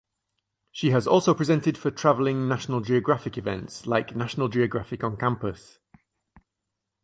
[0.71, 5.77] She has also presented for traveling National Geographic events like National Geographic On Campus.